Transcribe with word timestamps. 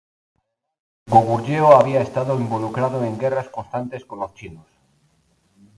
Además, 1.05 1.25
Goguryeo 1.27 1.73
había 1.75 2.01
estado 2.01 2.33
involucrado 2.39 3.03
en 3.03 3.19
guerras 3.19 3.49
constantes 3.49 4.03
con 4.03 4.21
los 4.21 4.33
chinos. 4.33 4.65